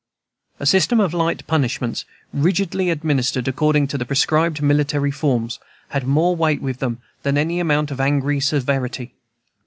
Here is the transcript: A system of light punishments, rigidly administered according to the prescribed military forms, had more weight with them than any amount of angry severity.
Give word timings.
A 0.59 0.65
system 0.65 0.99
of 0.99 1.13
light 1.13 1.45
punishments, 1.45 2.05
rigidly 2.33 2.89
administered 2.89 3.47
according 3.47 3.85
to 3.89 3.99
the 3.99 4.03
prescribed 4.05 4.59
military 4.59 5.11
forms, 5.11 5.59
had 5.89 6.07
more 6.07 6.35
weight 6.35 6.59
with 6.59 6.79
them 6.79 7.03
than 7.21 7.37
any 7.37 7.59
amount 7.59 7.91
of 7.91 8.01
angry 8.01 8.39
severity. 8.39 9.13